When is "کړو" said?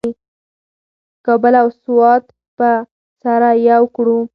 3.95-4.17